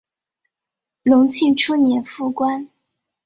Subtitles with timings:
[1.03, 2.67] 隆庆初年复官。